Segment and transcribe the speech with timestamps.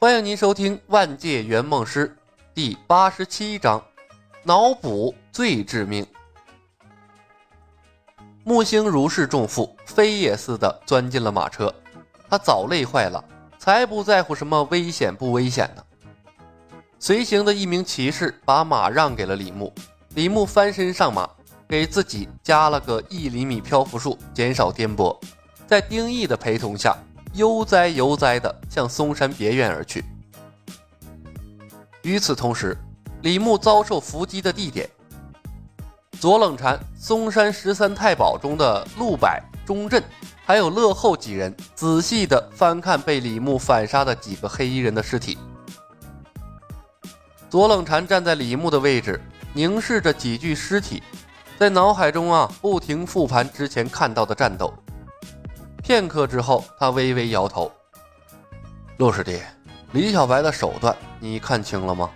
[0.00, 2.06] 欢迎您收听《万界圆梦师》
[2.54, 3.82] 第八十七章，
[4.44, 6.06] 脑补最致命。
[8.44, 11.74] 木星如释重负，飞也似的钻进了马车。
[12.30, 13.24] 他早累坏了，
[13.58, 15.82] 才不在乎什么危险不危险呢。
[17.00, 19.74] 随行的一名骑士把马让给了李牧，
[20.14, 21.28] 李牧翻身上马，
[21.68, 25.18] 给自己加了个一厘米漂浮术，减少颠簸。
[25.66, 26.96] 在丁义的陪同下。
[27.38, 30.04] 悠哉悠哉地向嵩山别院而去。
[32.02, 32.76] 与此同时，
[33.22, 34.88] 李牧遭受伏击的地点——
[36.18, 39.28] 左冷禅嵩山十三太保中的陆柏、
[39.64, 40.02] 钟镇，
[40.44, 45.38] 还有乐后几人，仔细地翻看被李牧反杀的几个黑衣人的尸体。
[47.48, 49.20] 左冷禅站在李牧的位置，
[49.54, 51.02] 凝视着几具尸体，
[51.56, 54.74] 在脑海中啊不停复盘之前看到的战斗。
[55.88, 57.72] 片刻之后，他微微摇头
[58.98, 59.40] ：“陆师弟，
[59.92, 62.10] 李小白的手段你看清了吗？”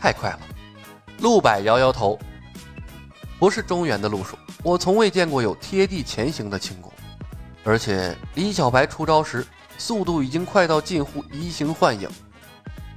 [0.00, 0.38] 太快了。
[1.18, 2.16] 陆柏摇摇头
[3.36, 6.92] ：“不是中原的路数，我从未见过有贴地前行的轻功。
[7.64, 9.44] 而且李小白出招时，
[9.76, 12.08] 速度已经快到近乎移形换影。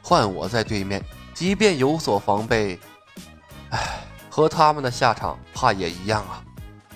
[0.00, 2.80] 换我在对面，即便有所防备，
[3.68, 6.42] 唉，和他们的下场怕也一样啊，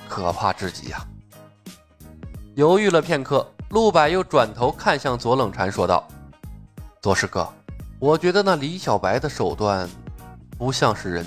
[0.09, 1.07] 可怕至极呀！”
[2.55, 6.07] 犹豫了片刻，陆柏又转头看向左冷禅，说道
[7.01, 7.49] ：“左师哥，
[7.99, 9.89] 我觉得那李小白的手段
[10.59, 11.27] 不像是人，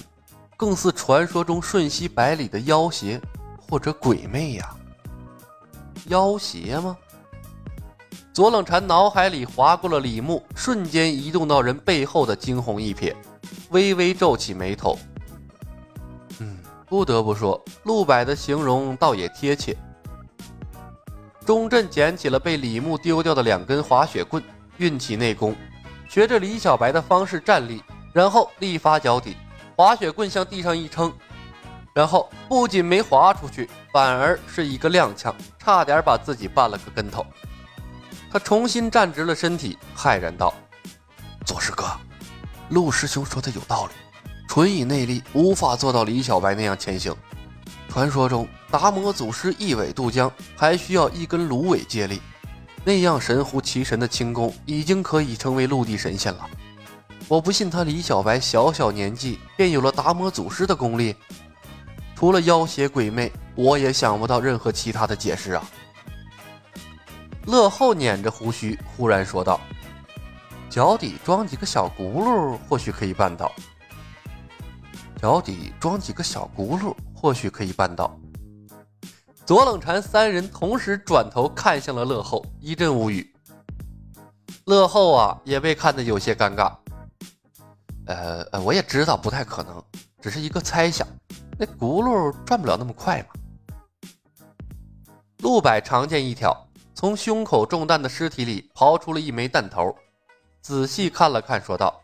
[0.55, 3.19] 更似传说中瞬息百里的妖邪
[3.67, 4.69] 或者鬼魅呀。
[6.09, 6.95] 妖邪吗？”
[8.31, 13.15] 左冷禅脑海里划过了李牧，瞬间移动到人背后的惊鸿一瞥，
[13.71, 14.95] 微微皱起眉头。
[16.37, 19.75] 嗯，不得不说，陆柏的形容倒也贴切。
[21.45, 24.43] 钟镇捡起了被李牧丢掉的两根滑雪棍，
[24.77, 25.55] 运起内功，
[26.09, 29.37] 学着李小白的方式站立，然后力发脚底，
[29.75, 31.13] 滑雪棍向地上一撑，
[31.93, 37.23] 然后不仅没滑出去，反而是一个踉跄，差点把自己绊了个跟头。
[38.31, 40.51] 他重新站直了身体，骇然道
[41.45, 41.85] ：“左师哥，
[42.69, 43.91] 陆师兄说的有道理，
[44.47, 47.15] 纯以内力无法做到李小白那样前行。”
[47.95, 52.21] 传说中，达摩祖师一苇渡江，还需要一根芦苇借力。
[52.83, 56.45] 那样神乎其神的轻功，已经可以成为陆地神仙了。
[57.29, 61.15] 我不信他李小白小小年纪便有了达摩祖师的功力。
[62.17, 65.63] 除了妖邪鬼魅，我也想不到任何其他的解释啊。
[67.45, 69.61] 乐后捻着胡须，忽然说道
[70.69, 73.49] ：“脚底装几个小轱辘，或许可以办到。
[75.21, 76.93] 脚底装几个小轱辘。”
[77.25, 78.15] 或许可以办到。
[79.47, 83.33] 左冷禅三人同时转头看向了乐后，一阵无语。
[84.65, 86.71] 乐后啊，也被看得有些尴尬。
[88.05, 89.83] 呃呃，我也知道不太可能，
[90.21, 91.07] 只是一个猜想。
[91.57, 93.29] 那轱辘转不了那么快嘛。
[95.39, 96.55] 陆柏长剑一挑，
[96.93, 99.95] 从胸口中弹的尸体里刨出了一枚弹头，
[100.61, 101.99] 仔细看了看，说道：“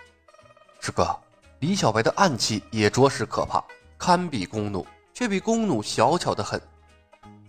[0.82, 1.16] 师哥，
[1.60, 3.64] 李小白的暗器也着实可怕，
[4.00, 4.84] 堪比弓弩。”
[5.22, 6.60] 却比弓弩小巧的很，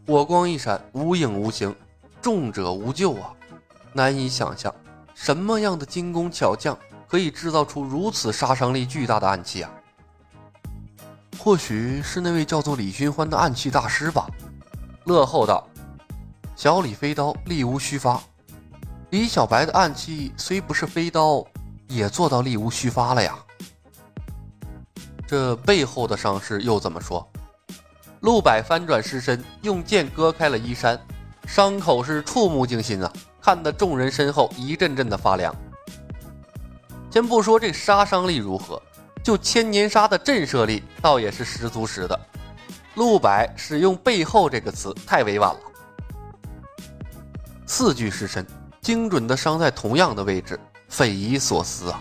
[0.06, 1.74] 火光一闪，无影无形，
[2.20, 3.32] 重者无救啊！
[3.94, 4.70] 难以想象，
[5.14, 6.76] 什么样的精工巧匠
[7.08, 9.70] 可以制造出如此杀伤力巨大的暗器啊？
[11.38, 14.28] 或许是那位叫做李寻欢的暗器大师吧。
[15.06, 15.66] 乐后道
[16.54, 18.20] ：“小李飞刀，力无虚发。
[19.08, 21.42] 李小白的暗器虽不是飞刀，
[21.88, 23.34] 也做到力无虚发了呀。
[25.26, 27.26] 这背后的伤势又怎么说？”
[28.22, 30.98] 陆柏翻转尸身，用剑割开了衣衫，
[31.44, 33.12] 伤口是触目惊心啊！
[33.40, 35.52] 看得众人身后一阵阵的发凉。
[37.10, 38.80] 先不说这杀伤力如何，
[39.24, 42.18] 就千年杀的震慑力，倒也是十足十的。
[42.94, 45.60] 陆柏使用“背后”这个词太委婉了。
[47.66, 48.46] 四具尸身，
[48.80, 50.58] 精准的伤在同样的位置，
[50.88, 52.00] 匪夷所思啊！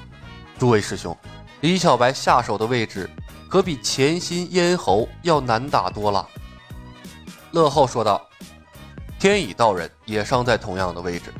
[0.59, 1.17] 诸位师兄，
[1.61, 3.09] 李小白下手的位置。
[3.51, 6.25] 可比前心咽喉要难打多了。
[7.51, 8.25] 乐后说道
[9.19, 11.33] ：“天乙道人也伤在同样的位置，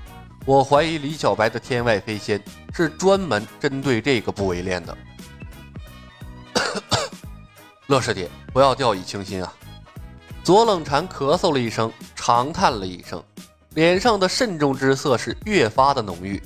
[0.46, 2.44] 我怀疑李小白的天外飞仙
[2.74, 4.98] 是专门针对这个部位练的。
[7.88, 9.54] ”乐师弟，不要掉以轻心啊！
[10.44, 13.24] 左冷禅咳嗽了一声，长叹了一声，
[13.70, 16.44] 脸上的慎重之色是越发的浓郁。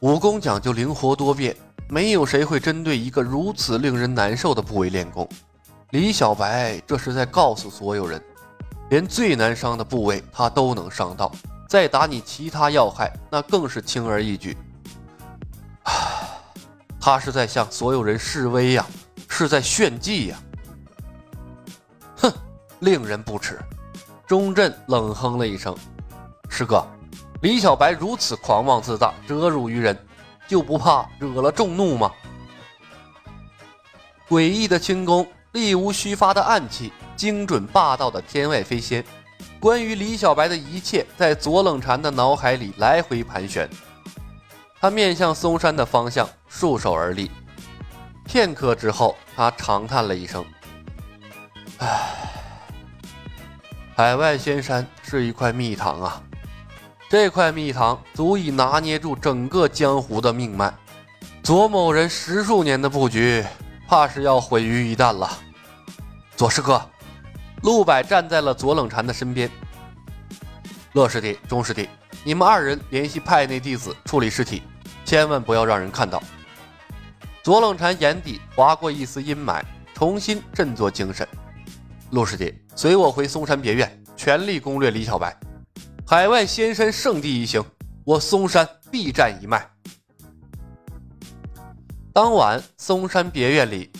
[0.00, 1.56] 武功讲究灵活多变。
[1.90, 5.28] 没有谁会针对一个如此令人难受的部位练功。
[5.90, 8.22] 李小白这是在告诉所有人，
[8.90, 11.32] 连最难伤的部位他都能伤到，
[11.68, 14.56] 再打你其他要害，那更是轻而易举。
[17.00, 18.86] 他是在向所有人示威呀，
[19.28, 20.38] 是在炫技呀！
[22.18, 22.32] 哼，
[22.78, 23.58] 令人不齿。
[24.28, 25.76] 钟震冷哼了一声
[26.48, 26.86] ：“师哥，
[27.42, 29.98] 李小白如此狂妄自大，折辱于人，
[30.50, 32.10] 就不怕惹了众怒吗？”
[34.28, 39.04] 诡异的轻功，力无虚发的暗器，精准霸道的天外飞仙，
[39.60, 43.70] 关于李小白的一切，在左冷禅的脑海里来回盘旋。
[44.80, 47.30] 他面向嵩山的方向，束手而立。
[48.24, 50.44] 片刻之后，他长叹了一声
[51.78, 52.10] ：“唉，
[53.96, 56.22] 海外仙山是一块蜜糖啊，
[57.10, 60.72] 这块蜜糖足以拿捏住整个江湖的命脉。
[61.42, 63.44] 左某人十数年的布局，
[63.88, 65.28] 怕是要毁于一旦了。”
[66.36, 66.80] 左师哥，
[67.62, 69.50] 陆柏站在了左冷禅的身边。
[70.92, 71.88] 乐师弟、钟师弟，
[72.22, 74.62] 你们二人联系派内弟子处理尸体。
[75.04, 76.22] 千万不要让人看到。
[77.42, 79.60] 左冷禅眼底划过一丝阴霾，
[79.94, 81.26] 重新振作精神。
[82.10, 85.36] 陆师弟，随我回嵩山别院，全力攻略李小白。
[86.10, 87.64] 海外仙山圣地一行，
[88.04, 89.64] 我嵩山必占一脉。
[92.12, 93.92] 当晚，嵩山别院里，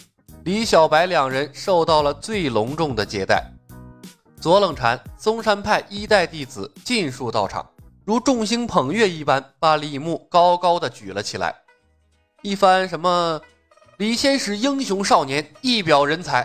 [0.43, 3.49] 李小白两人受到了最隆重的接待。
[4.41, 7.65] 左冷禅，嵩山派一代弟子尽数到场。
[8.05, 11.55] 如众星捧月一般，把李牧高高的举了起来。
[12.43, 13.41] 一番什么
[13.99, 16.45] “李仙使英雄少年，一表人才”，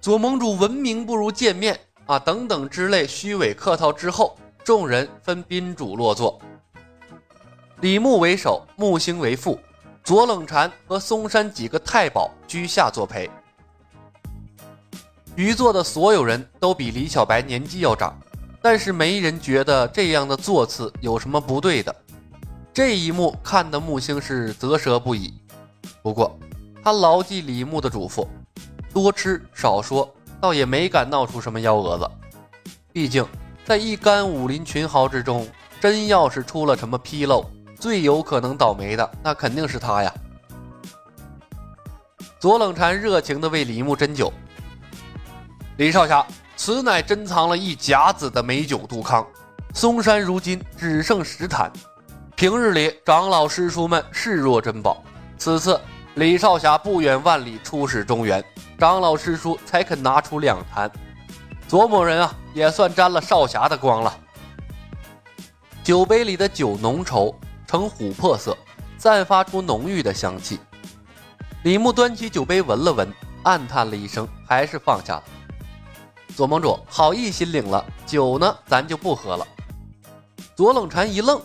[0.00, 4.38] 左盟主闻名不如见面啊等等之类虚伪客套之后，
[4.68, 6.38] 众人分宾主落座。
[7.80, 9.58] 李牧为首，木星为副，
[10.04, 13.30] 左冷禅和嵩山几个太保居下作陪。
[15.36, 18.14] 余座的所有人都比李小白年纪要长。
[18.60, 21.96] 但是没人觉得这样的座次有什么不对的。
[22.70, 25.32] 这一幕看得木星是啧舌不已。
[26.02, 26.38] 不过
[26.84, 28.28] 他牢记李牧的嘱咐，
[28.92, 32.06] 多吃少说，倒也没敢闹出什么幺蛾子。
[32.92, 33.26] 毕竟
[33.68, 35.46] 在一干武林群豪之中，
[35.78, 37.44] 真要是出了什么纰漏，
[37.78, 40.10] 最有可能倒霉的那肯定是他呀。
[42.40, 44.32] 左冷禅热情地为李牧斟酒，
[45.76, 46.26] 李少侠。
[46.56, 49.24] 此乃珍藏了一甲子的美酒杜康，
[49.74, 51.70] 嵩山如今只剩十坛，
[52.36, 55.04] 平日里长老师叔们视若珍宝。
[55.36, 55.78] 此次
[56.14, 58.42] 李少侠不远万里出使中原，
[58.78, 60.90] 长老师叔才肯拿出两坛。
[61.68, 64.18] 左某人啊，也算沾了少侠的光了。
[65.84, 67.34] 酒杯里的酒浓稠，
[67.66, 68.56] 呈琥珀色，
[68.96, 70.58] 散发出浓郁的香气。
[71.64, 73.12] 李牧端起酒杯闻了闻，
[73.42, 75.24] 暗叹了一声，还是放下了。
[76.34, 79.46] 左盟主好意心领了酒呢，咱就不喝了。
[80.56, 81.38] 左冷禅一愣，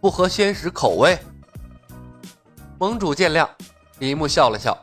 [0.00, 1.18] 不合仙使口味。
[2.78, 3.46] 盟主见谅。
[3.98, 4.76] 李牧笑了笑，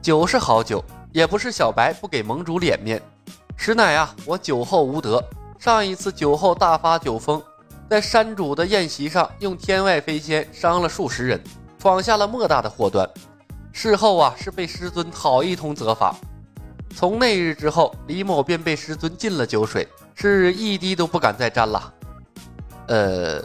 [0.00, 0.82] 酒是好酒，
[1.12, 3.02] 也不是小白不给盟主脸面，
[3.56, 5.22] 实乃啊我酒后无德。
[5.58, 7.42] 上一次酒后大发酒疯，
[7.88, 11.42] 在山主的宴席上用天外飞仙伤了数十人，
[11.78, 13.08] 闯下了莫大的祸端。
[13.72, 16.14] 事后啊是被师尊好一通责罚。
[16.94, 21.92] 从那日之后，李某便被师尊禁了酒水，是一滴都不敢再沾了。
[22.88, 23.42] 呃，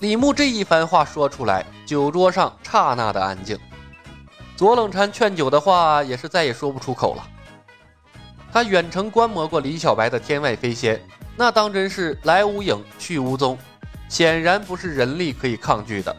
[0.00, 3.58] 李牧这一番话说出来，酒桌上刹那的安静。
[4.56, 7.26] 左冷禅劝酒的话也是再也说不出口了。
[8.56, 10.98] 他远程观摩过李小白的天外飞仙，
[11.36, 13.58] 那当真是来无影去无踪，
[14.08, 16.16] 显然不是人力可以抗拒的。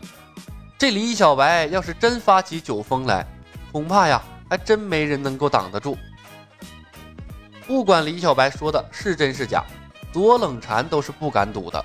[0.78, 3.26] 这李小白要是真发起酒疯来，
[3.72, 5.98] 恐怕呀，还真没人能够挡得住。
[7.66, 9.64] 不管李小白说的是真是假，
[10.14, 11.84] 左冷禅都是不敢赌的。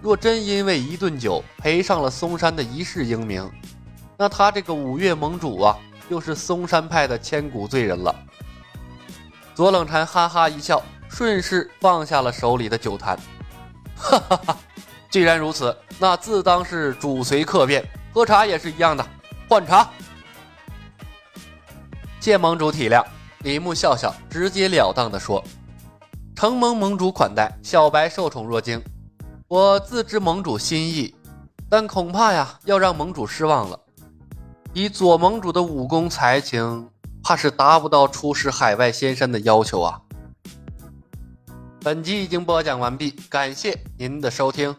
[0.00, 3.46] 若真因为一顿酒赔上了嵩山的一世英名，
[4.16, 5.76] 那他这个五岳盟主啊，
[6.08, 8.14] 就是嵩山派的千古罪人了。
[9.54, 13.16] 左冷禅哈哈一笑，顺势放下了手里的酒坛。
[13.96, 14.56] 哈 哈哈，
[15.08, 19.06] 既然如此，那自当是主随客便，喝茶也是一样的。
[19.48, 19.88] 换茶，
[22.20, 23.04] 谢盟主体谅。
[23.40, 25.44] 李牧笑笑，直截了当的说
[26.34, 28.82] ：“承蒙盟主款待，小白受宠若惊。
[29.46, 31.14] 我自知盟主心意，
[31.68, 33.78] 但恐怕呀，要让盟主失望了。
[34.72, 36.88] 以左盟主的武功才情，
[37.24, 40.00] 怕是达不到出使海外仙山的要求啊。”
[41.80, 44.76] 本集已经播讲完毕，感谢您的收听。